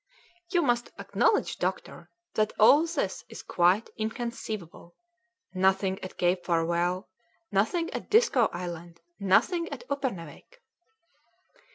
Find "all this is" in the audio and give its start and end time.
2.59-3.43